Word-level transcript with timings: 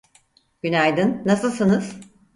Günaydın, 0.63 1.21
nasılsınız? 1.25 1.99